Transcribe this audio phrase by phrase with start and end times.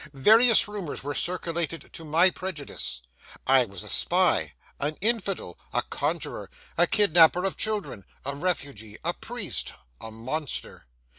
[0.13, 3.03] Various rumours were circulated to my prejudice.
[3.45, 9.13] I was a spy, an infidel, a conjurer, a kidnapper of children, a refugee, a
[9.13, 10.87] priest, a monster.